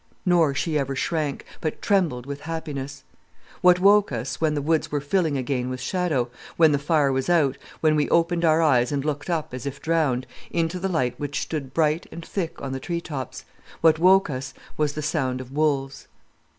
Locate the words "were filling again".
4.91-5.69